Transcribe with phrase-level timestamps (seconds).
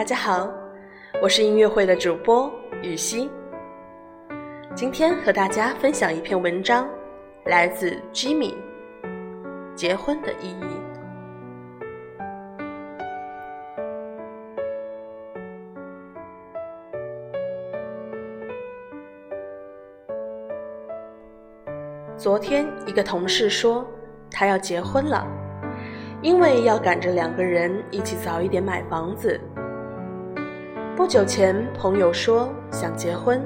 [0.00, 0.50] 大家好，
[1.20, 2.50] 我是音乐会的主播
[2.80, 3.30] 雨熙。
[4.74, 6.88] 今天和大家分享一篇文章，
[7.44, 8.54] 来自 Jimmy。
[9.74, 10.64] 结婚的意义。
[22.16, 23.86] 昨天一个同事说，
[24.30, 25.26] 他要结婚了，
[26.22, 29.38] 因为要赶着两个人一起早一点买房子。
[31.00, 33.42] 不久前，朋友说想结婚，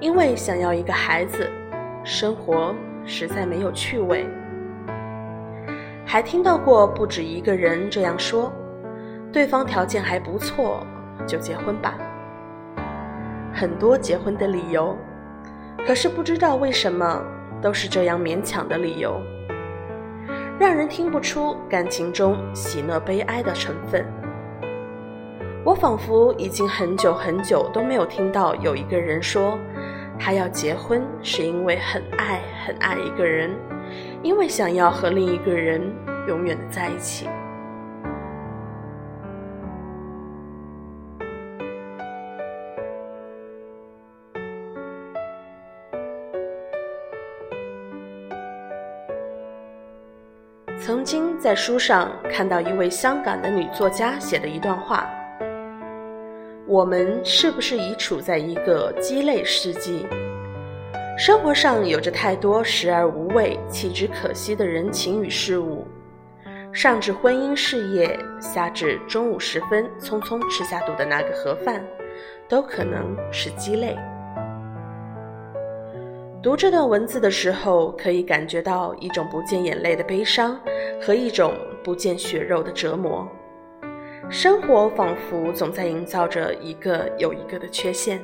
[0.00, 1.50] 因为想要一个孩子，
[2.04, 2.74] 生活
[3.06, 4.28] 实在没有趣味。
[6.04, 8.52] 还听到过不止一个人这样说，
[9.32, 10.86] 对方条件还不错，
[11.26, 11.94] 就结婚吧。
[13.50, 14.94] 很多结婚的理由，
[15.86, 17.24] 可是不知道为什么
[17.62, 19.22] 都是这样勉强的理由，
[20.60, 24.04] 让人听不出感情中喜乐悲哀的成分。
[25.64, 29.58] 我仿佛已经很久很久都没有听到有一个人说，
[30.18, 33.50] 他要结婚是因为很爱很爱一个人，
[34.22, 35.80] 因为想要和另一个人
[36.28, 37.26] 永远的在一起。
[50.78, 55.08] 曾经在书上看到一位香港的女作家写的一段话。
[56.74, 60.04] 我们是不是已处在一个鸡肋世纪？
[61.16, 65.86] 生活上有着太多时而无味、弃之可惜的人情与事物，
[66.72, 71.80] 上至婚姻事业，下至中午时分匆匆吃下肚的那个盒饭，
[72.48, 73.96] 都可能是鸡肋。
[76.42, 80.58] 读这段文字的时候，可以感觉到一种不见眼泪的悲伤
[81.00, 81.54] 和一种
[81.84, 83.24] 不见血肉的折磨。
[84.30, 88.20] 生活仿佛总在营造着一个又一个的缺陷。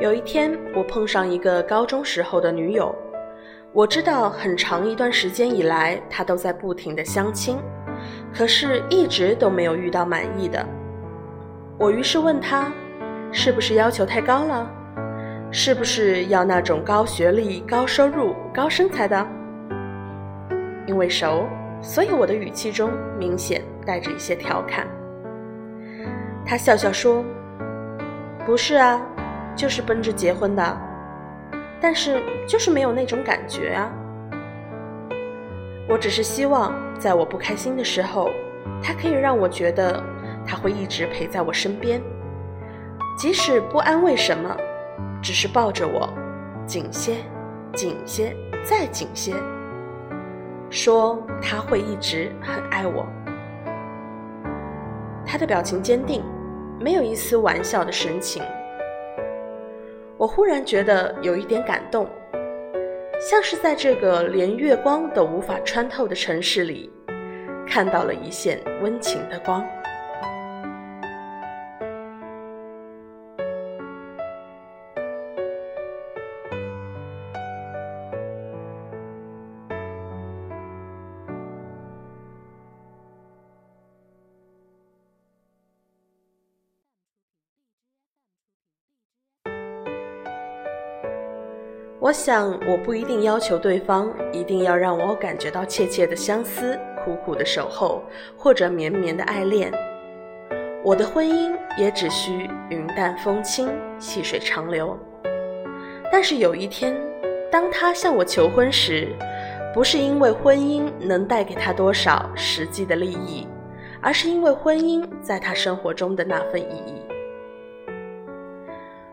[0.00, 2.94] 有一天，我碰上一个高中时候的女友，
[3.72, 7.56] 我知道很长一段时间以来，她都在不停的相亲，
[8.32, 10.64] 可是一直都没有遇到满意的。
[11.78, 12.72] 我于是问她，
[13.32, 14.70] 是不是要求太高了？
[15.50, 19.26] 是不是要那种高学历、高收入、高身材的？
[20.86, 21.48] 因为熟，
[21.80, 24.86] 所以我的语气中明显带着一些调侃。
[26.44, 27.24] 他笑笑说
[28.44, 29.00] ：“不是啊，
[29.56, 30.80] 就是奔着结婚的，
[31.80, 33.90] 但是就是没有那种感觉啊。
[35.88, 38.30] 我只是希望，在我不开心的时候，
[38.82, 40.02] 他可以让我觉得
[40.46, 42.00] 他会一直陪在我身边，
[43.16, 44.54] 即使不安慰什么。”
[45.22, 46.08] 只是抱着我，
[46.66, 47.16] 紧些，
[47.74, 49.34] 紧些，再紧些，
[50.70, 53.06] 说他会一直很爱我。
[55.24, 56.22] 他的表情坚定，
[56.80, 58.42] 没有一丝玩笑的神情。
[60.16, 62.08] 我忽然觉得有一点感动，
[63.20, 66.90] 像是在这个连月光都无法穿透的城市里，
[67.66, 69.64] 看到了一线温情的光。
[92.06, 98.00] 我想，我不一定要求对方一定要让我感觉到切切的相思、苦苦的守候
[98.36, 99.72] 或者绵绵的爱恋。
[100.84, 104.96] 我的婚姻也只需云淡风轻、细水长流。
[106.12, 106.96] 但是有一天，
[107.50, 109.08] 当他向我求婚时，
[109.74, 113.48] 不是因为婚姻能带给他多少实际的利益，
[114.00, 117.02] 而是因为婚姻在他生活中的那份意义。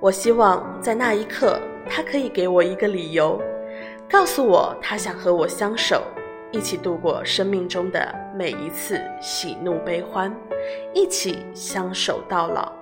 [0.00, 1.58] 我希望在那一刻。
[1.88, 3.40] 他可以给我一个理由，
[4.08, 6.02] 告诉我他想和我相守，
[6.50, 10.34] 一起度过生命中的每一次喜怒悲欢，
[10.92, 12.72] 一起相守到老，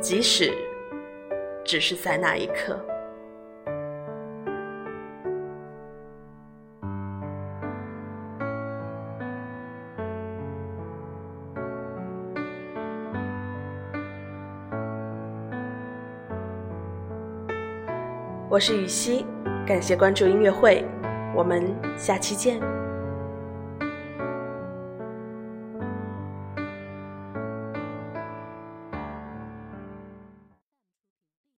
[0.00, 0.52] 即使
[1.64, 2.78] 只是在那一刻。
[18.50, 19.24] 我是羽西，
[19.64, 20.84] 感谢关注音乐会，
[21.36, 22.60] 我们下期见。